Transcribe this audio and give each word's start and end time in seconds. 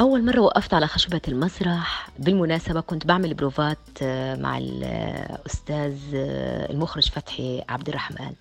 أول 0.00 0.24
مرة 0.24 0.40
وقفت 0.40 0.74
على 0.74 0.86
خشبة 0.86 1.20
المسرح 1.28 2.08
بالمناسبة 2.18 2.80
كنت 2.80 3.06
بعمل 3.06 3.34
بروفات 3.34 3.78
آه، 4.02 4.34
مع 4.34 4.58
الأستاذ 4.58 5.98
آه، 6.14 6.70
المخرج 6.72 7.10
فتحي 7.10 7.62
عبد 7.68 7.88
الرحمن 7.88 8.32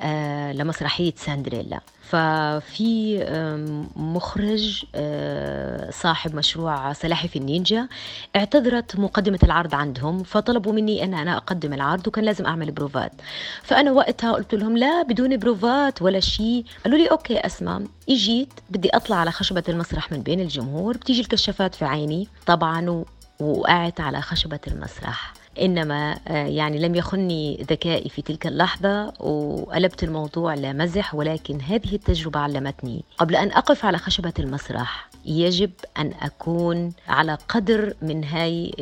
آه، 0.00 0.52
لمسرحية 0.52 1.12
ساندريلا. 1.16 1.80
ففي 2.10 3.18
مخرج 3.96 4.84
صاحب 5.90 6.34
مشروع 6.34 6.92
سلاحف 6.92 7.36
النينجا 7.36 7.88
اعتذرت 8.36 8.98
مقدمة 8.98 9.38
العرض 9.42 9.74
عندهم 9.74 10.22
فطلبوا 10.22 10.72
مني 10.72 11.04
أن 11.04 11.14
أنا 11.14 11.36
أقدم 11.36 11.72
العرض 11.72 12.06
وكان 12.08 12.24
لازم 12.24 12.46
أعمل 12.46 12.70
بروفات. 12.70 13.12
فأنا 13.62 13.90
وقتها 13.90 14.32
قلت 14.32 14.54
لهم 14.54 14.76
لا 14.76 15.02
بدون 15.02 15.36
بروفات 15.36 16.02
ولا 16.02 16.20
شيء. 16.20 16.64
قالوا 16.84 16.98
لي 16.98 17.06
okay 17.06 17.38
أسمع. 17.46 17.80
إجيت 18.08 18.52
بدي 18.70 18.88
أطلع 18.90 19.16
على 19.16 19.30
خشبة 19.30 19.62
المسرح 19.68 20.12
من 20.12 20.22
بين 20.22 20.40
الجمهور 20.40 20.96
بتيجي 20.96 21.20
الكشافات 21.20 21.74
في 21.74 21.84
عيني 21.84 22.28
طبعا 22.46 23.04
وقعت 23.40 24.00
على 24.00 24.20
خشبة 24.20 24.60
المسرح. 24.66 25.37
إنما 25.60 26.18
آه، 26.28 26.46
يعني 26.46 26.78
لم 26.78 26.94
يخني 26.94 27.66
ذكائي 27.70 28.08
في 28.08 28.22
تلك 28.22 28.46
اللحظة 28.46 29.12
وقلبت 29.20 30.02
الموضوع 30.02 30.54
لمزح 30.54 31.14
ولكن 31.14 31.60
هذه 31.60 31.94
التجربة 31.94 32.40
علمتني 32.40 33.04
قبل 33.18 33.36
أن 33.36 33.52
أقف 33.52 33.84
على 33.84 33.98
خشبة 33.98 34.32
المسرح 34.38 35.08
يجب 35.24 35.70
أن 35.98 36.12
أكون 36.22 36.92
على 37.08 37.38
قدر 37.48 37.94
من 38.02 38.24
هاي 38.24 38.74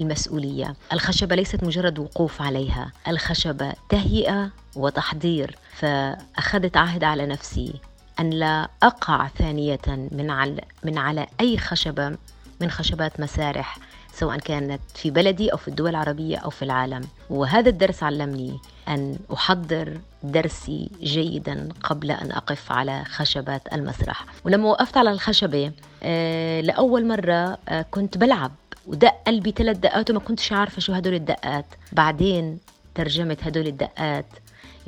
المسؤولية. 0.00 0.74
الخشبة 0.92 1.34
ليست 1.36 1.64
مجرد 1.64 1.98
وقوف 1.98 2.42
عليها 2.42 2.92
الخشبة 3.08 3.72
تهيئة 3.88 4.50
وتحضير 4.76 5.56
فأخذت 5.74 6.76
عهد 6.76 7.04
على 7.04 7.26
نفسي 7.26 7.72
أن 8.20 8.30
لا 8.30 8.68
أقع 8.82 9.28
ثانية 9.28 9.80
من 9.88 10.30
على, 10.30 10.60
من 10.84 10.98
على 10.98 11.26
أي 11.40 11.58
خشبة 11.58 12.16
من 12.60 12.70
خشبات 12.70 13.20
مسارح. 13.20 13.78
سواء 14.14 14.38
كانت 14.38 14.80
في 14.94 15.10
بلدي 15.10 15.52
أو 15.52 15.56
في 15.56 15.68
الدول 15.68 15.90
العربية 15.90 16.36
أو 16.36 16.50
في 16.50 16.62
العالم. 16.62 17.08
وهذا 17.30 17.68
الدرس 17.68 18.02
علمني 18.02 18.58
أن 18.88 19.18
أحضر 19.32 20.00
درسي 20.22 20.90
جيدا 21.02 21.68
قبل 21.82 22.10
أن 22.10 22.32
أقف 22.32 22.72
على 22.72 23.04
خشبة 23.04 23.60
المسرح. 23.72 24.24
ولما 24.44 24.68
وقفت 24.68 24.96
على 24.96 25.10
الخشبة 25.10 25.72
آه، 26.02 26.60
لأول 26.60 27.06
مرة 27.08 27.58
آه، 27.68 27.82
كنت 27.90 28.18
بلعب. 28.18 28.52
ودق 28.86 29.14
قلبي 29.26 29.50
ثلاث 29.56 29.76
دقات 29.76 30.10
وما 30.10 30.20
كنتش 30.20 30.52
عارفة 30.52 30.80
شو 30.80 30.92
هدول 30.92 31.14
الدقات. 31.14 31.66
بعدين 31.92 32.58
ترجمت 32.94 33.44
هدول 33.44 33.66
الدقات 33.66 34.26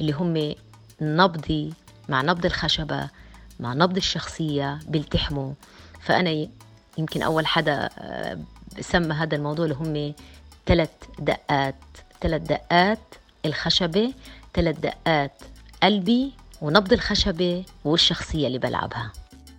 اللي 0.00 0.12
هم 0.12 0.54
نبضي 1.00 1.72
مع 2.08 2.22
نبض 2.22 2.44
الخشبة 2.46 3.08
مع 3.60 3.74
نبض 3.74 3.96
الشخصية 3.96 4.78
بيلتحموا. 4.88 5.52
فأنا 6.00 6.46
يمكن 6.98 7.22
أول 7.22 7.46
حدا 7.46 7.88
آه، 7.98 8.38
سمى 8.80 9.14
هذا 9.14 9.36
الموضوع 9.36 9.64
اللي 9.64 9.76
هم 9.76 10.14
ثلاث 10.66 10.90
دقات. 11.18 11.74
ثلاث 12.20 12.42
دقات 12.42 12.98
الخشبة 13.44 14.12
ثلاث 14.54 14.78
دقات 14.78 15.32
قلبي 15.82 16.32
ونبض 16.62 16.92
الخشبة 16.92 17.64
والشخصية 17.84 18.46
اللي 18.46 18.58
بلعبها. 18.58 19.12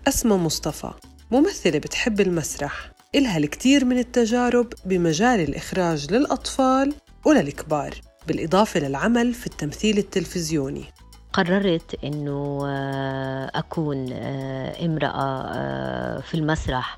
أسمى 0.08 0.36
مصطفى 0.38 0.92
ممثلة 1.32 1.80
بتحب 1.80 2.22
المسرح. 2.22 2.92
إلها 3.16 3.38
الكثير 3.38 3.86
من 3.86 3.98
التجارب 3.98 4.74
بمجال 4.86 5.40
الإخراج 5.40 6.14
للأطفال 6.14 6.94
وللكبار 7.26 8.02
بالإضافة 8.28 8.80
للعمل 8.80 9.34
في 9.34 9.48
التمثيل 9.48 9.98
التلفزيوني. 9.98 10.86
قررت 11.34 12.04
إنه 12.04 12.62
آه، 12.66 13.52
أكون 13.56 14.10
آه، 14.14 14.86
امرأة 14.86 15.44
آه، 15.54 16.20
في 16.20 16.36
المسرح 16.36 16.98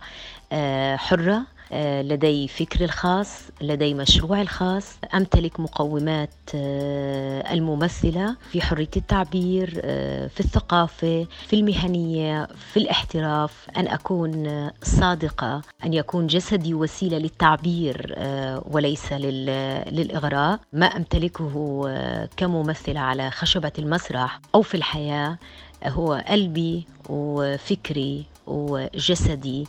حرة. 0.95 1.33
آه، 1.33 1.56
لدي 2.01 2.47
فكري 2.47 2.85
الخاص 2.85 3.41
لدي 3.61 3.93
مشروعي 3.93 4.41
الخاص. 4.41 4.97
أمتلك 5.15 5.59
مقومات 5.59 6.29
آه، 6.55 7.53
الممثلة 7.53 8.35
في 8.51 8.61
حرية 8.61 8.89
التعبير 8.97 9.81
آه، 9.83 10.27
في 10.27 10.39
الثقافة 10.39 11.27
في 11.47 11.55
المهنية 11.55 12.47
في 12.73 12.77
الاحتراف. 12.77 13.67
أن 13.77 13.87
أكون 13.87 14.69
صادقة 14.83 15.61
أن 15.83 15.93
يكون 15.93 16.27
جسدي 16.27 16.73
وسيلة 16.73 17.17
للتعبير 17.17 18.15
وليس 18.71 19.13
للإغراء. 19.13 20.59
ما 20.73 20.85
أمتلكه 20.85 21.87
كممثلة 22.37 22.99
على 22.99 23.31
خشبة 23.31 23.71
المسرح 23.79 24.39
أو 24.55 24.61
في 24.61 24.75
الحياة 24.75 25.37
هو 25.85 26.23
قلبي 26.27 26.87
وفكري 27.09 28.25
وجسدي. 28.47 29.67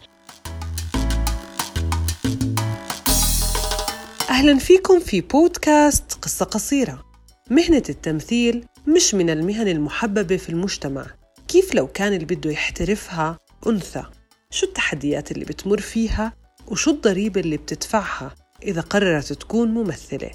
أهلا 4.38 4.58
فيكم 4.58 5.00
في 5.00 5.20
بودكاست 5.20 6.12
قصة 6.12 6.44
قصيرة. 6.44 7.04
مهنة 7.50 7.82
التمثيل 7.88 8.64
مش 8.86 9.14
من 9.14 9.30
المهن 9.30 9.68
المحببة 9.68 10.36
في 10.36 10.48
المجتمع. 10.48 11.06
كيف 11.48 11.74
لو 11.74 11.86
كان 11.86 12.12
اللي 12.12 12.24
بده 12.24 12.50
يحترفها 12.50 13.38
أنثى؟ 13.66 14.04
شو 14.50 14.66
التحديات 14.66 15.32
اللي 15.32 15.44
بتمر 15.44 15.80
فيها؟ 15.80 16.32
وشو 16.66 16.90
الضريبة 16.90 17.40
اللي 17.40 17.56
بتدفعها 17.56 18.34
إذا 18.62 18.80
قررت 18.80 19.32
تكون 19.32 19.68
ممثلة؟ 19.68 20.30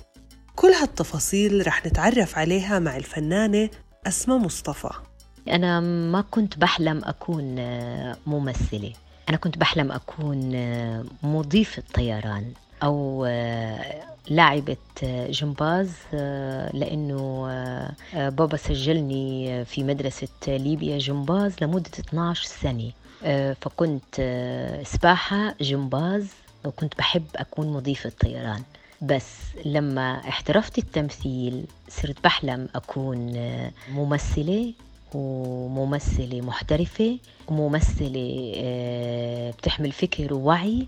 كل 0.56 0.72
هالتفاصيل 0.72 1.68
رح 1.68 1.86
نتعرف 1.86 2.38
عليها 2.38 2.80
مع 2.80 2.98
الفنانة 2.98 3.70
أسماء 4.08 4.38
مصطفى. 4.38 4.92
أنا 5.50 5.80
ما 6.12 6.22
كنت 6.22 6.58
بحلم 6.58 7.02
أكون 7.04 7.56
ممثلة. 8.28 8.94
أنا 9.30 9.38
كنت 9.38 9.58
بحلم 9.58 9.92
أكون 9.92 10.52
مضيفة 11.24 11.84
طيران 11.94 12.54
أو 12.84 13.26
آه، 13.28 14.04
لاعبة 14.30 14.78
جمباز 15.30 15.92
آه، 16.14 16.76
لأنه 16.76 17.48
آه، 18.16 18.30
بابا 18.30 18.58
سجلني 18.58 19.66
في 19.66 19.84
مدرسة 19.84 20.28
ليبيا 20.48 20.98
جمباز 20.98 21.56
لمدة 21.62 21.92
12 22.00 22.44
سنة. 22.44 22.92
فكنت 23.62 24.16
سباحة 24.86 25.56
جمباز 25.62 26.28
وكنت 26.66 26.98
بحب 26.98 27.26
أكون 27.36 27.68
مضيفة 27.74 28.12
طيران 28.20 28.64
بس 29.02 29.28
لما 29.66 30.20
احترفت 30.20 30.78
التمثيل 30.78 31.66
صرت 31.90 32.24
بحلم 32.24 32.68
أكون 32.76 33.34
ممثلة 33.92 34.74
وممثلة 35.14 36.42
محترفة 36.42 37.18
وممثلة 37.48 38.54
بتحمل 39.58 39.92
فكر 39.92 40.34
ووعي. 40.34 40.88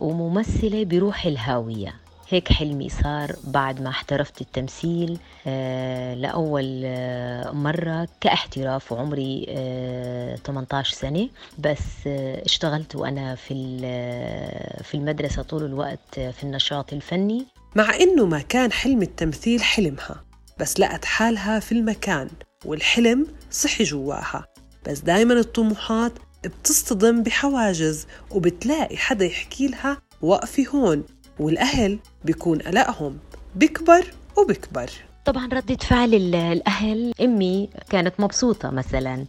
وممثلة 0.00 0.84
بروح 0.84 1.26
الهاوية. 1.26 1.94
هيك 2.28 2.52
حلمي 2.52 2.88
صار 2.88 3.36
بعد 3.44 3.80
ما 3.82 3.88
احترفت 3.88 4.40
التمثيل 4.40 5.18
آه 5.46 6.14
لأول 6.14 6.82
آه 6.84 7.50
مرة 7.50 8.08
كاحتراف 8.20 8.92
وعمري 8.92 9.46
آه 9.48 10.36
18 10.36 10.94
سنة. 10.96 11.28
بس 11.58 11.80
آه 12.06 12.44
اشتغلت 12.44 12.96
وأنا 12.96 13.34
في, 13.34 13.80
آه، 13.84 14.82
في 14.82 14.94
المدرسة 14.94 15.42
طول 15.42 15.64
الوقت 15.64 16.14
في 16.14 16.42
النشاط 16.44 16.92
الفني. 16.92 17.46
مع 17.76 17.94
إنه 17.94 18.26
ما 18.26 18.40
كان 18.40 18.72
حلم 18.72 19.02
التمثيل 19.02 19.62
حلمها 19.62 20.24
بس 20.60 20.80
لقت 20.80 21.04
حالها 21.04 21.60
في 21.60 21.72
المكان 21.72 22.28
والحلم 22.64 23.26
صحي 23.50 23.84
جواها. 23.84 24.46
بس 24.86 24.98
دايما 25.00 25.34
الطموحات 25.34 26.12
بتصطدم 26.44 27.22
بحواجز 27.22 28.06
وبتلاقي 28.30 28.96
حدا 28.96 29.24
يحكي 29.24 29.68
لها 29.68 29.96
وقفي 30.22 30.68
هون 30.68 31.04
والأهل 31.38 31.98
بيكون 32.24 32.58
قلقهم. 32.58 33.18
بكبر 33.54 34.12
وبكبر. 34.38 34.90
طبعا 35.24 35.46
ردة 35.52 35.76
فعل 35.76 36.14
الأهل 36.34 37.12
أمي 37.20 37.68
كانت 37.90 38.20
مبسوطة 38.20 38.70
مثلا 38.70 39.26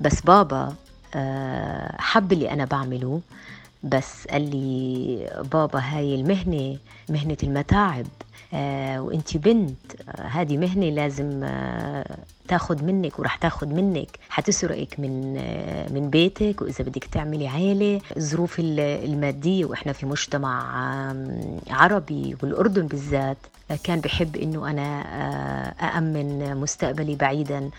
بس 0.00 0.20
بابا 0.20 0.74
آه، 1.14 1.96
حب 1.98 2.32
اللي 2.32 2.50
أنا 2.50 2.64
بعمله 2.64 3.20
بس 3.82 4.26
قال 4.30 4.50
لي 4.50 5.42
بابا 5.52 5.78
هاي 5.78 6.14
المهنة 6.14 6.78
مهنة 7.08 7.36
المتاعب. 7.42 8.06
وانت 9.00 9.36
بنت 9.36 9.76
آه 10.08 10.22
هذه 10.26 10.56
مهنة 10.56 10.86
لازم 10.90 11.40
آه 11.44 12.16
تاخذ 12.48 12.84
منك 12.84 13.18
وراح 13.18 13.36
تاخذ 13.36 13.66
منك. 13.66 14.18
حتسرقك 14.28 15.00
من 15.00 15.36
آه 15.38 15.92
من 15.92 16.10
بيتك 16.10 16.62
وإذا 16.62 16.84
بدك 16.84 17.04
تعملي 17.04 17.48
عيلة 17.48 18.00
الظروف 18.16 18.56
المادية 18.60 19.64
وإحنا 19.64 19.92
في 19.92 20.06
مجتمع 20.06 20.62
عربي 21.70 22.36
والأردن 22.42 22.86
بالذات 22.86 23.36
آه، 23.70 23.78
كان 23.84 24.00
بحب 24.00 24.36
إنه 24.36 24.70
أنا 24.70 25.02
آه، 25.02 25.84
أأمن 25.84 26.56
مستقبلي 26.56 27.14
بعيدا 27.16 27.70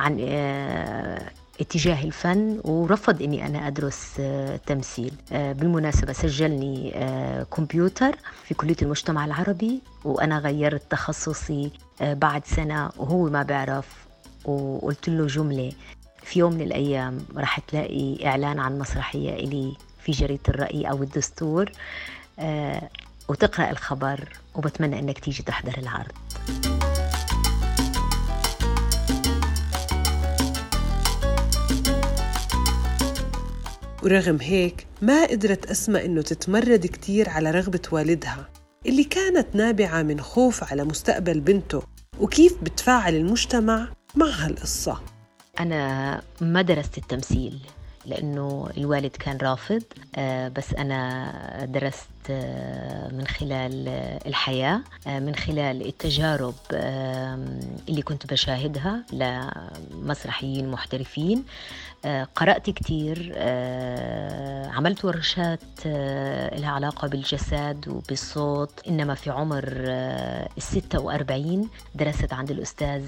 عن 0.00 0.18
آه، 0.28 1.22
اتجاه 1.62 2.04
الفن 2.04 2.60
ورفض 2.64 3.22
إني 3.22 3.46
أنا 3.46 3.66
أدرس 3.66 4.12
آه، 4.20 4.56
تمثيل. 4.56 5.14
آه، 5.32 5.52
بالمناسبة 5.52 6.12
سجلني 6.12 6.92
آه، 6.94 7.42
كمبيوتر 7.42 8.16
في 8.44 8.54
كلية 8.54 8.76
المجتمع 8.82 9.24
العربي 9.24 9.80
وأنا 10.04 10.38
غيرت 10.38 10.82
تخصصي 10.90 11.70
بعد 12.00 12.46
سنة 12.46 12.90
وهو 12.96 13.24
ما 13.30 13.42
بيعرف 13.42 13.86
وقلت 14.44 15.08
له 15.08 15.26
جملة 15.26 15.72
في 16.22 16.38
يوم 16.38 16.52
من 16.52 16.60
الأيام 16.60 17.18
راح 17.36 17.58
تلاقي 17.60 18.26
إعلان 18.26 18.58
عن 18.58 18.78
مسرحية 18.78 19.34
إلي 19.34 19.76
في 20.04 20.12
جريدة 20.12 20.42
الرأي 20.48 20.90
أو 20.90 21.02
الدستور 21.02 21.72
وتقرأ 23.28 23.70
الخبر 23.70 24.28
وبتمنى 24.54 24.98
أنك 24.98 25.18
تيجي 25.18 25.42
تحضر 25.42 25.78
العرض. 25.78 26.12
ورغم 34.02 34.38
هيك 34.40 34.86
ما 35.02 35.26
قدرت 35.26 35.66
أسمى 35.66 36.04
إنه 36.04 36.22
تتمرد 36.22 36.86
كتير 36.86 37.28
على 37.28 37.50
رغبة 37.50 37.80
والدها 37.92 38.48
اللي 38.86 39.04
كانت 39.04 39.46
نابعة 39.54 40.02
من 40.02 40.20
خوف 40.20 40.72
على 40.72 40.84
مستقبل 40.84 41.40
بنته 41.40 41.82
وكيف 42.20 42.62
بتفاعل 42.62 43.14
المجتمع 43.14 43.88
مع 44.14 44.26
هالقصة. 44.26 45.00
أنا 45.60 46.22
ما 46.40 46.62
درست 46.62 46.98
التمثيل. 46.98 47.58
لأنه 48.06 48.68
الوالد 48.76 49.16
كان 49.16 49.36
رافض 49.36 49.82
آه، 50.16 50.48
بس 50.48 50.74
أنا 50.74 51.64
درست 51.64 52.08
آه، 52.30 53.08
من 53.12 53.26
خلال 53.26 53.88
الحياة 54.26 54.80
آه، 55.06 55.18
من 55.18 55.34
خلال 55.34 55.86
التجارب 55.86 56.54
اللي 57.88 58.02
كنت 58.02 58.32
بشاهدها 58.32 59.04
لمسرحيين 59.12 60.68
محترفين. 60.70 61.44
قرأت 62.36 62.70
كتير 62.70 63.32
عملت 64.68 65.04
ورشات 65.04 65.86
لها 66.56 66.70
علاقة 66.70 67.08
بالجسد 67.08 67.84
وبالصوت. 67.88 68.80
إنما 68.88 69.14
في 69.14 69.30
عمر 69.30 69.64
الستة 70.56 71.00
وأربعين 71.00 71.68
درست 71.94 72.32
عند 72.32 72.50
الأستاذ 72.50 73.04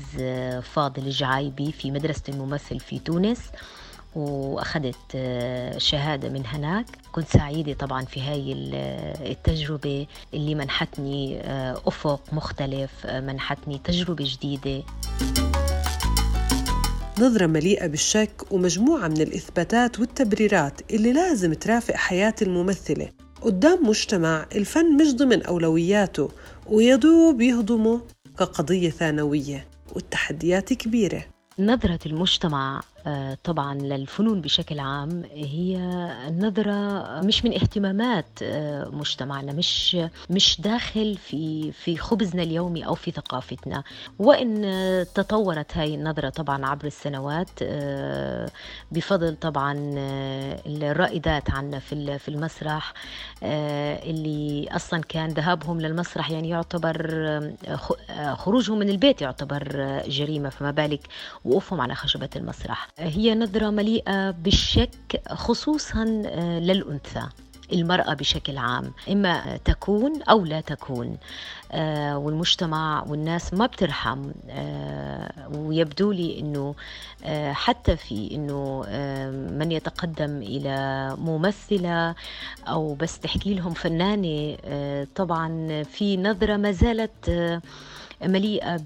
فاضل 0.60 1.02
الجعايبي 1.02 1.72
في 1.72 1.90
مدرسة 1.90 2.22
الممثل 2.28 2.80
في 2.80 2.98
تونس. 2.98 3.40
وأخذت 4.16 4.96
آه، 5.14 5.78
شهادة 5.78 6.28
من 6.28 6.42
هناك. 6.46 6.86
كنت 7.12 7.28
سعيدة 7.28 7.72
طبعا 7.72 8.04
في 8.04 8.20
هاي 8.20 8.52
التجربة 9.32 10.06
اللي 10.34 10.54
منحتني 10.54 11.40
آه، 11.40 11.80
أفق 11.86 12.20
مختلف 12.32 12.90
آه، 13.06 13.20
منحتني 13.20 13.78
تجربة 13.84 14.24
جديدة. 14.28 14.82
نظرة 17.20 17.46
مليئة 17.46 17.86
بالشك 17.86 18.52
ومجموعة 18.52 19.08
من 19.08 19.20
الإثباتات 19.20 20.00
والتبريرات 20.00 20.92
اللي 20.92 21.12
لازم 21.12 21.54
ترافق 21.54 21.94
حياة 21.94 22.34
الممثلة. 22.42 23.08
قدام 23.42 23.88
مجتمع 23.88 24.46
الفن 24.54 24.96
مش 24.96 25.14
ضمن 25.14 25.42
أولوياته 25.42 26.30
ويدوب 26.66 27.40
يهضمه 27.40 28.00
كقضية 28.38 28.90
ثانوية 28.90 29.66
والتحديات 29.92 30.72
كبيرة. 30.72 31.24
نظرة 31.58 31.98
المجتمع 32.06 32.78
آه، 32.78 32.93
طبعا 33.44 33.74
للفنون 33.74 34.40
بشكل 34.40 34.78
عام 34.78 35.22
هي 35.34 35.78
نظرة 36.38 37.04
مش 37.20 37.44
من 37.44 37.52
اهتمامات 37.52 38.26
آه، 38.42 38.88
مجتمعنا 38.88 39.52
مش 39.52 39.96
مش 40.30 40.60
داخل 40.60 41.16
في 41.16 41.72
في 41.72 41.96
خبزنا 41.96 42.42
اليومي 42.42 42.86
أو 42.86 42.94
في 42.94 43.10
ثقافتنا. 43.10 43.82
وإن 44.18 44.62
تطورت 45.14 45.76
هاي 45.76 45.94
النظرة 45.94 46.28
طبعا 46.28 46.66
عبر 46.66 46.84
السنوات 46.86 47.48
آه، 47.62 48.50
بفضل 48.92 49.36
طبعا 49.36 49.74
الرائدات 50.66 51.50
عنا 51.50 51.78
في 51.78 52.18
في 52.18 52.28
المسرح 52.28 52.92
اللي 53.42 54.68
أصلا 54.70 55.00
كان 55.00 55.30
ذهابهم 55.30 55.80
للمسرح 55.80 56.30
يعني 56.30 56.48
يعتبر 56.48 56.96
خروجهم 58.34 58.78
من 58.78 58.88
البيت 58.88 59.22
يعتبر 59.22 59.92
جريمة 60.08 60.48
فما 60.48 60.70
بالك 60.70 61.00
وقوفهم 61.44 61.80
على 61.80 61.94
خشبة 61.94 62.28
المسرح. 62.36 62.88
هي 62.98 63.34
نظرة 63.34 63.70
مليئة 63.70 64.30
بالشك 64.30 65.22
خصوصا 65.30 66.22
آه، 66.26 66.58
للأنثى 66.58 67.22
المرأة 67.72 68.14
بشكل 68.14 68.58
عام. 68.58 68.92
إما 69.10 69.56
تكون 69.64 70.22
أو 70.22 70.44
لا 70.44 70.60
تكون 70.60 71.16
آه 71.72 72.18
والمجتمع 72.18 73.04
والناس 73.08 73.54
ما 73.54 73.66
بترحم 73.66 74.30
آه 74.50 75.48
ويبدو 75.54 76.12
لي 76.12 76.40
أنه 76.40 76.74
حتى 77.52 77.96
في 77.96 78.34
أنه 78.34 78.84
من 79.58 79.72
يتقدم 79.72 80.36
إلى 80.42 81.08
ممثلة 81.18 82.14
أو 82.68 82.94
بس 82.94 83.18
تحكي 83.18 83.54
لهم 83.54 83.74
فنانة 83.74 84.56
طبعا 85.14 85.82
في 85.82 86.16
نظرة 86.16 86.56
ما 86.56 86.72
زالت 86.72 87.30
مليئة 88.22 88.76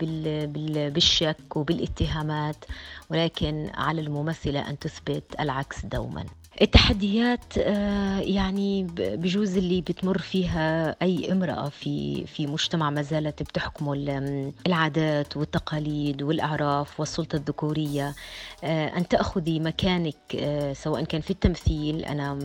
بالشك 0.88 1.56
وبالاتهامات 1.56 2.64
ولكن 3.10 3.70
على 3.75 4.00
الممثلة 4.00 4.70
أن 4.70 4.78
تثبت 4.78 5.25
العكس 5.40 5.86
دوما. 5.86 6.25
التحديات 6.62 7.58
آه، 7.58 8.19
يعني 8.20 8.86
بجوز 8.96 9.56
اللي 9.56 9.80
بتمر 9.80 10.19
فيها 10.19 10.96
أي 11.02 11.32
امرأة 11.32 11.69
في 11.69 12.26
في 12.26 12.46
مجتمع 12.46 12.90
ما 12.90 13.02
زالت 13.02 13.42
بتحكمه 13.42 13.92
العادات 14.66 15.36
والتقاليد 15.36 16.22
والأعراف 16.22 17.00
والسلطة 17.00 17.36
الذكورية. 17.36 18.14
آه، 18.64 18.96
أن 18.96 19.08
تأخذي 19.08 19.60
مكانك 19.60 20.16
آه، 20.38 20.72
سواء 20.72 21.04
كان 21.04 21.20
في 21.20 21.30
التمثيل. 21.30 22.04
أنا 22.04 22.38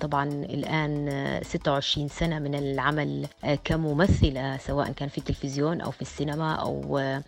طبعا 0.00 0.24
الآن 0.28 1.40
26 1.42 2.08
سنة 2.08 2.38
من 2.38 2.54
العمل 2.54 3.26
كممثلة 3.64 4.56
سواء 4.56 4.92
كان 4.92 5.08
في 5.08 5.18
التلفزيون 5.18 5.59
أو 5.68 5.90
في 5.90 6.02
السينما 6.02 6.54
أو 6.54 6.82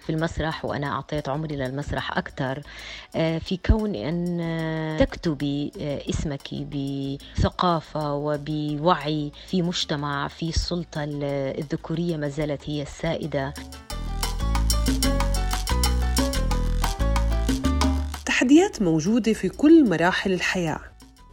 في 0.06 0.11
المسرح 0.11 0.64
وأنا 0.64 0.87
أعطيت 0.87 1.29
عمري 1.29 1.56
للمسرح 1.56 2.19
أكثر 2.19 2.62
في 3.12 3.58
كون 3.67 3.94
أن 3.94 4.96
تكتبي 5.00 5.73
اسمك 6.11 6.49
بثقافة 6.55 8.14
وبوعي 8.14 9.32
في 9.46 9.62
مجتمع 9.62 10.29
في 10.29 10.49
السلطة 10.49 11.05
الذكورية 11.05 12.17
ما 12.17 12.29
زالت 12.29 12.70
هي 12.70 12.82
السائدة. 12.82 13.55
التحديات 18.19 18.82
موجودة 18.82 19.32
في 19.32 19.49
كل 19.49 19.88
مراحل 19.90 20.32
الحياة 20.32 20.81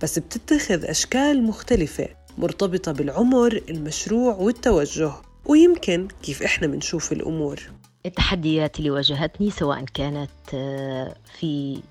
بس 0.04 0.20
بتتخذ 0.20 0.86
أشكال 0.86 1.44
مختلفة 1.44 2.08
مرتبطة 2.38 2.92
بالعمر 2.92 3.62
المشروع 3.70 4.36
والتوجه. 4.36 5.12
ويمكن 5.50 6.08
كيف 6.24 6.44
إحنا 6.44 6.68
بنشوف 6.68 7.12
الأمور. 7.12 7.60
التحديات 8.06 8.80
اللي 8.80 8.92
واجهتني 8.92 9.52
سواء 9.52 9.86
كانت 9.94 10.30
في 11.40 11.82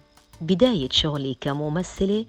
بداية 0.40 0.88
شغلي 0.90 1.37
كممثلة 1.40 2.26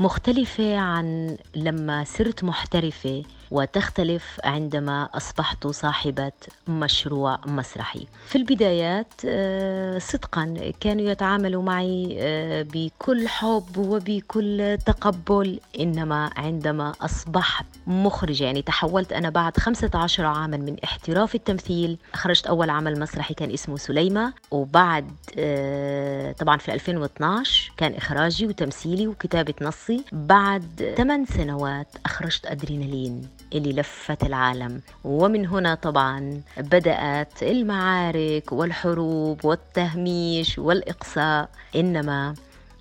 مختلفة 0.00 0.76
عن 0.76 1.36
لما 1.56 2.04
صرت 2.04 2.44
محترفة. 2.44 3.22
وتختلف 3.50 4.40
عندما 4.44 5.08
أصبحت 5.14 5.66
صاحبة 5.66 6.32
مشروع 6.68 7.38
مسرحي. 7.46 8.06
في 8.26 8.36
البدايات 8.38 9.12
آه، 9.26 9.98
صدقا 9.98 10.72
كانوا 10.80 11.10
يتعاملوا 11.10 11.62
معي 11.62 12.16
آه، 12.20 12.66
بكل 12.72 13.28
حب 13.28 13.76
وبكل 13.76 14.78
تقبل 14.86 15.60
إنما 15.80 16.30
عندما 16.36 16.92
أصبحت 17.00 17.66
مخرجة 17.86 18.44
يعني 18.44 18.62
تحولت 18.62 19.12
أنا 19.12 19.30
بعد 19.30 19.56
15 19.56 20.24
عاما 20.26 20.56
من 20.56 20.76
احتراف 20.84 21.34
التمثيل 21.34 21.98
خرجت 22.14 22.46
أول 22.46 22.70
عمل 22.70 23.00
مسرحي 23.00 23.34
كان 23.34 23.50
اسمه 23.50 23.76
سليمة 23.76 24.32
وبعد 24.50 25.10
آه، 25.38 26.32
طبعا 26.32 26.56
في 26.56 26.74
2012 26.74 27.72
كان 27.76 27.94
إخراجي 27.94 28.46
وتمثيلي 28.46 29.06
وكتابة 29.06 29.54
نصي. 29.62 30.04
بعد 30.12 30.94
8 30.96 31.26
سنوات 31.26 31.86
أخرجت 32.06 32.46
أدرينالين. 32.46 33.28
اللي 33.54 33.72
لفت 33.72 34.22
العالم. 34.24 34.80
ومن 35.04 35.46
هنا 35.46 35.74
طبعا 35.74 36.40
بدأت 36.58 37.42
المعارك 37.42 38.52
والحروب 38.52 39.44
والتهميش 39.44 40.58
والإقصاء. 40.58 41.48
إنما 41.76 42.34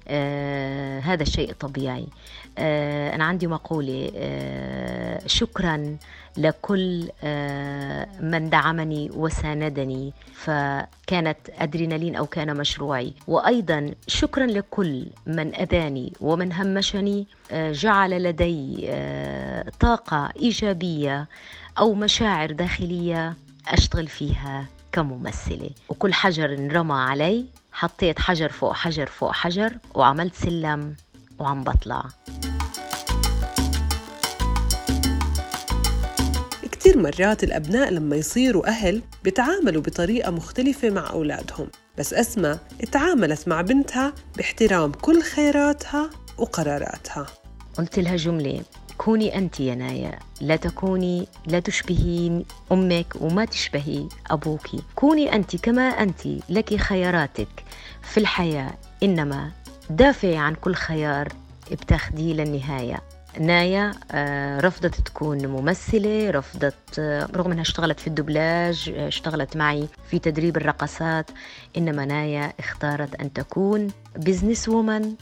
آه 0.07 0.99
هذا 0.99 1.23
الشيء 1.23 1.53
طبيعي. 1.59 2.07
آه 2.57 3.15
أنا 3.15 3.23
عندي 3.23 3.47
مقولة 3.47 4.11
آه 4.15 5.21
شكرا 5.27 5.97
لكل 6.37 7.09
آه 7.23 8.07
من 8.21 8.49
دعمني 8.49 9.11
وساندني 9.13 10.13
فكانت 10.33 11.37
أدرينالين 11.59 12.15
أو 12.15 12.25
كان 12.25 12.57
مشروعي. 12.57 13.13
وأيضا 13.27 13.91
شكرا 14.07 14.45
لكل 14.45 15.05
من 15.27 15.55
أذاني 15.55 16.13
ومن 16.21 16.53
همشني 16.53 17.27
آه 17.51 17.71
جعل 17.71 18.23
لدي 18.23 18.85
آه 18.89 19.65
طاقة 19.79 20.29
إيجابية 20.39 21.27
أو 21.79 21.93
مشاعر 21.93 22.51
داخلية 22.51 23.33
أشتغل 23.67 24.07
فيها 24.07 24.65
كممثلة. 24.91 25.69
وكل 25.89 26.13
حجر 26.13 26.53
انرمى 26.53 26.93
علي 26.93 27.45
حطيت 27.77 28.19
حجر 28.19 28.49
فوق 28.49 28.73
حجر 28.73 29.05
فوق 29.05 29.31
حجر 29.31 29.77
وعملت 29.95 30.35
سلم 30.35 30.95
وعم 31.39 31.63
بطلع. 31.63 32.03
كتير 36.71 36.97
مرات 36.97 37.43
الأبناء 37.43 37.89
لما 37.93 38.15
يصيروا 38.15 38.67
أهل 38.67 39.01
بيتعاملوا 39.23 39.81
بطريقة 39.81 40.31
مختلفة 40.31 40.89
مع 40.89 41.09
أولادهم 41.09 41.67
بس 41.97 42.13
أسماء 42.13 42.59
تعاملت 42.91 43.47
مع 43.47 43.61
بنتها 43.61 44.13
باحترام 44.37 44.91
كل 44.91 45.21
خيراتها 45.21 46.09
وقراراتها. 46.37 47.25
قلت 47.77 47.99
لها 47.99 48.15
جملة 48.15 48.61
كوني 48.97 49.37
أنت 49.37 49.59
يا 49.59 49.75
نايا. 49.75 50.19
لا 50.41 50.55
تكوني 50.55 51.27
لا 51.47 51.59
تشبهي 51.59 52.43
أمك 52.71 53.13
وما 53.21 53.45
تشبهي 53.45 54.07
أبوك. 54.31 54.67
كوني 54.95 55.35
أنت 55.35 55.55
كما 55.55 55.81
أنت 55.81 56.27
لك 56.49 56.75
خياراتك 56.75 57.63
في 58.01 58.19
الحياة. 58.19 58.73
إنما 59.03 59.51
دافعي 59.89 60.37
عن 60.37 60.55
كل 60.55 60.75
خيار 60.75 61.27
بتاخديه 61.71 62.33
للنهاية 62.33 63.01
نايا 63.39 63.91
آه، 64.11 64.59
رفضت 64.59 65.01
تكون 65.01 65.47
ممثلة 65.47 66.29
رفضت 66.31 66.99
آه، 66.99 67.27
رغم 67.35 67.51
أنها 67.51 67.61
اشتغلت 67.61 67.99
في 67.99 68.07
الدبلاج 68.07 68.93
آه، 68.95 69.07
اشتغلت 69.07 69.57
معي 69.57 69.87
في 70.09 70.19
تدريب 70.19 70.57
الرقصات. 70.57 71.31
إنما 71.77 72.05
نايا 72.05 72.53
اختارت 72.59 73.15
أن 73.15 73.33
تكون 73.33 73.87
business 74.15 74.69
woman 74.69 75.13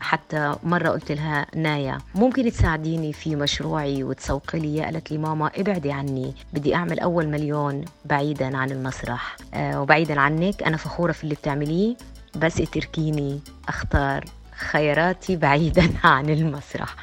حتى 0.00 0.54
مرة 0.62 0.88
قلت 0.88 1.12
لها 1.12 1.46
نايا 1.56 1.98
ممكن 2.14 2.50
تساعديني 2.50 3.12
في 3.12 3.36
مشروعي 3.36 4.04
وتسوقي 4.04 4.58
لي 4.58 4.84
قالت 4.84 5.10
لي 5.10 5.18
ماما 5.18 5.50
ابعدي 5.56 5.92
عني 5.92 6.34
بدي 6.52 6.74
أعمل 6.74 7.00
أول 7.00 7.28
مليون 7.28 7.84
بعيدا 8.04 8.56
عن 8.56 8.70
المسرح. 8.70 9.36
وبعيدا 9.56 10.20
عنك 10.20 10.62
أنا 10.62 10.76
فخورة 10.76 11.12
في 11.12 11.24
اللي 11.24 11.34
بتعمليه 11.34 11.96
بس 12.36 12.60
اتركيني 12.60 13.40
أختار 13.68 14.24
خياراتي 14.70 15.36
بعيدا 15.36 15.90
عن 16.04 16.30
المسرح. 16.30 16.94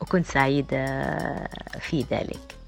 وكنت 0.00 0.26
سعيدة 0.26 0.86
في 1.80 2.04
ذلك. 2.10 2.61